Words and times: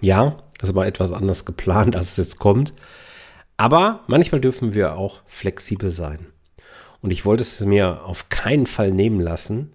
Ja, 0.00 0.38
das 0.58 0.74
war 0.74 0.86
etwas 0.86 1.12
anders 1.12 1.44
geplant, 1.44 1.96
als 1.96 2.12
es 2.12 2.16
jetzt 2.16 2.38
kommt. 2.38 2.74
Aber 3.56 4.00
manchmal 4.06 4.40
dürfen 4.40 4.74
wir 4.74 4.96
auch 4.96 5.22
flexibel 5.26 5.90
sein. 5.90 6.26
Und 7.02 7.10
ich 7.10 7.24
wollte 7.24 7.42
es 7.42 7.60
mir 7.60 8.04
auf 8.04 8.28
keinen 8.28 8.66
Fall 8.66 8.90
nehmen 8.90 9.20
lassen, 9.20 9.72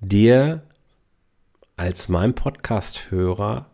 dir 0.00 0.62
als 1.76 2.08
mein 2.08 2.34
Podcast-Hörer 2.34 3.66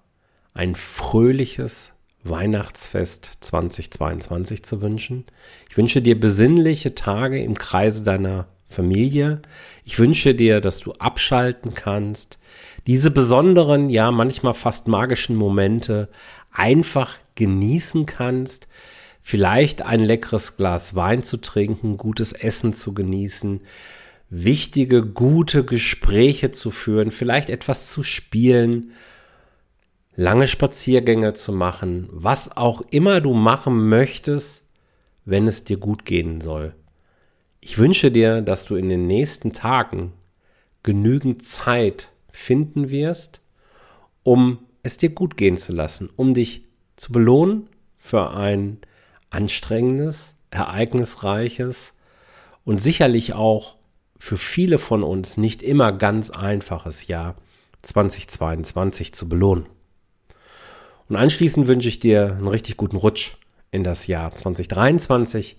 ein 0.54 0.74
fröhliches 0.74 1.92
Weihnachtsfest 2.22 3.38
2022 3.40 4.62
zu 4.64 4.82
wünschen. 4.82 5.24
Ich 5.68 5.76
wünsche 5.76 6.02
dir 6.02 6.18
besinnliche 6.18 6.94
Tage 6.94 7.42
im 7.42 7.56
Kreise 7.56 8.04
deiner 8.04 8.46
Familie. 8.70 9.42
Ich 9.84 9.98
wünsche 9.98 10.34
dir, 10.34 10.60
dass 10.60 10.78
du 10.78 10.92
abschalten 10.92 11.74
kannst, 11.74 12.38
diese 12.86 13.10
besonderen, 13.10 13.90
ja 13.90 14.10
manchmal 14.10 14.54
fast 14.54 14.88
magischen 14.88 15.36
Momente 15.36 16.08
einfach 16.50 17.18
genießen 17.34 18.06
kannst, 18.06 18.68
vielleicht 19.20 19.82
ein 19.82 20.00
leckeres 20.00 20.56
Glas 20.56 20.94
Wein 20.94 21.22
zu 21.22 21.36
trinken, 21.36 21.96
gutes 21.96 22.32
Essen 22.32 22.72
zu 22.72 22.94
genießen, 22.94 23.60
wichtige, 24.30 25.04
gute 25.04 25.64
Gespräche 25.64 26.52
zu 26.52 26.70
führen, 26.70 27.10
vielleicht 27.10 27.50
etwas 27.50 27.90
zu 27.90 28.02
spielen, 28.02 28.92
lange 30.16 30.46
Spaziergänge 30.46 31.34
zu 31.34 31.52
machen, 31.52 32.08
was 32.10 32.56
auch 32.56 32.82
immer 32.90 33.20
du 33.20 33.34
machen 33.34 33.88
möchtest, 33.88 34.64
wenn 35.24 35.46
es 35.46 35.64
dir 35.64 35.76
gut 35.76 36.04
gehen 36.04 36.40
soll. 36.40 36.74
Ich 37.60 37.78
wünsche 37.78 38.10
dir, 38.10 38.40
dass 38.40 38.64
du 38.64 38.76
in 38.76 38.88
den 38.88 39.06
nächsten 39.06 39.52
Tagen 39.52 40.12
genügend 40.82 41.44
Zeit 41.44 42.10
finden 42.32 42.90
wirst, 42.90 43.40
um 44.22 44.60
es 44.82 44.96
dir 44.96 45.10
gut 45.10 45.36
gehen 45.36 45.58
zu 45.58 45.72
lassen, 45.72 46.08
um 46.16 46.32
dich 46.32 46.64
zu 46.96 47.12
belohnen 47.12 47.68
für 47.98 48.30
ein 48.30 48.78
anstrengendes, 49.28 50.36
ereignisreiches 50.50 51.94
und 52.64 52.82
sicherlich 52.82 53.34
auch 53.34 53.76
für 54.18 54.36
viele 54.36 54.78
von 54.78 55.02
uns 55.02 55.36
nicht 55.36 55.62
immer 55.62 55.92
ganz 55.92 56.30
einfaches 56.30 57.06
Jahr 57.06 57.36
2022 57.82 59.12
zu 59.12 59.28
belohnen. 59.28 59.66
Und 61.08 61.16
anschließend 61.16 61.66
wünsche 61.66 61.88
ich 61.88 61.98
dir 61.98 62.32
einen 62.32 62.48
richtig 62.48 62.76
guten 62.76 62.96
Rutsch 62.96 63.36
in 63.70 63.84
das 63.84 64.06
Jahr 64.06 64.34
2023, 64.34 65.56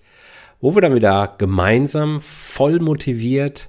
wo 0.62 0.74
wir 0.76 0.80
dann 0.80 0.94
wieder 0.94 1.34
gemeinsam 1.38 2.20
voll 2.20 2.78
motiviert 2.78 3.68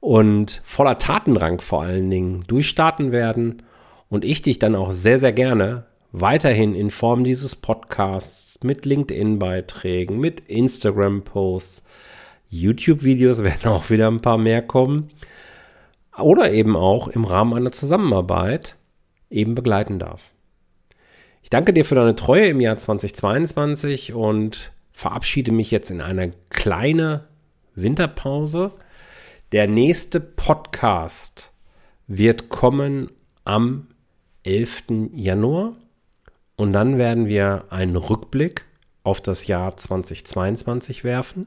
und 0.00 0.62
voller 0.64 0.98
Tatendrang 0.98 1.60
vor 1.62 1.82
allen 1.82 2.10
Dingen 2.10 2.44
durchstarten 2.46 3.10
werden 3.10 3.62
und 4.10 4.24
ich 4.24 4.42
dich 4.42 4.58
dann 4.58 4.74
auch 4.76 4.92
sehr, 4.92 5.18
sehr 5.18 5.32
gerne 5.32 5.86
weiterhin 6.12 6.74
in 6.74 6.90
Form 6.90 7.24
dieses 7.24 7.56
Podcasts 7.56 8.58
mit 8.62 8.84
LinkedIn-Beiträgen, 8.84 10.20
mit 10.20 10.40
Instagram-Posts, 10.40 11.84
YouTube-Videos 12.50 13.42
werden 13.44 13.72
auch 13.72 13.88
wieder 13.88 14.08
ein 14.08 14.20
paar 14.20 14.38
mehr 14.38 14.60
kommen. 14.60 15.08
Oder 16.18 16.52
eben 16.52 16.76
auch 16.76 17.08
im 17.08 17.24
Rahmen 17.24 17.54
einer 17.54 17.72
Zusammenarbeit 17.72 18.76
eben 19.30 19.54
begleiten 19.54 19.98
darf. 19.98 20.32
Ich 21.42 21.48
danke 21.48 21.72
dir 21.72 21.86
für 21.86 21.94
deine 21.94 22.14
Treue 22.14 22.48
im 22.48 22.60
Jahr 22.60 22.76
2022 22.76 24.12
und 24.12 24.72
verabschiede 24.92 25.52
mich 25.52 25.70
jetzt 25.70 25.90
in 25.90 26.00
eine 26.00 26.32
kleine 26.50 27.28
Winterpause. 27.74 28.72
Der 29.52 29.66
nächste 29.66 30.20
Podcast 30.20 31.52
wird 32.06 32.48
kommen 32.48 33.10
am 33.44 33.88
11. 34.44 34.84
Januar. 35.14 35.74
Und 36.56 36.72
dann 36.72 36.98
werden 36.98 37.26
wir 37.26 37.64
einen 37.70 37.96
Rückblick 37.96 38.64
auf 39.02 39.20
das 39.20 39.46
Jahr 39.46 39.76
2022 39.76 41.04
werfen. 41.04 41.46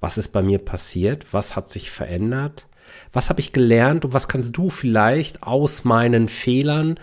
Was 0.00 0.18
ist 0.18 0.28
bei 0.28 0.42
mir 0.42 0.58
passiert, 0.58 1.26
was 1.32 1.54
hat 1.54 1.68
sich 1.68 1.90
verändert, 1.90 2.66
was 3.12 3.30
habe 3.30 3.40
ich 3.40 3.52
gelernt? 3.52 4.04
Und 4.04 4.14
was 4.14 4.28
kannst 4.28 4.56
du 4.56 4.70
vielleicht 4.70 5.42
aus 5.42 5.84
meinen 5.84 6.28
Fehlern, 6.28 6.98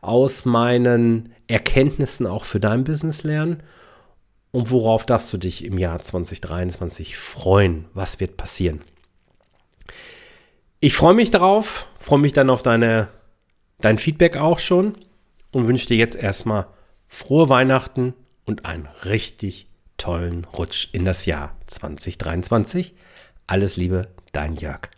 aus 0.00 0.44
meinen 0.44 1.32
Erkenntnissen 1.46 2.26
auch 2.26 2.44
für 2.44 2.60
dein 2.60 2.84
Business 2.84 3.22
lernen 3.22 3.62
und 4.54 4.70
worauf 4.70 5.04
darfst 5.04 5.32
du 5.32 5.36
dich 5.36 5.64
im 5.64 5.78
Jahr 5.78 6.00
2023 6.00 7.16
freuen, 7.16 7.86
was 7.92 8.20
wird 8.20 8.36
passieren. 8.36 8.82
Ich 10.78 10.94
freue 10.94 11.14
mich 11.14 11.32
darauf, 11.32 11.88
freue 11.98 12.20
mich 12.20 12.34
dann 12.34 12.50
auf 12.50 12.62
deine, 12.62 13.08
dein 13.80 13.98
Feedback 13.98 14.36
auch 14.36 14.60
schon 14.60 14.94
und 15.50 15.66
wünsche 15.66 15.88
dir 15.88 15.96
jetzt 15.96 16.14
erstmal 16.14 16.68
frohe 17.08 17.48
Weihnachten 17.48 18.14
und 18.44 18.64
ein 18.64 18.88
richtig 19.04 19.66
tollen 19.96 20.44
Rutsch 20.44 20.86
in 20.92 21.04
das 21.04 21.26
Jahr 21.26 21.56
2023. 21.66 22.94
Alles 23.48 23.76
Liebe, 23.76 24.06
dein 24.30 24.54
Jörg. 24.54 24.88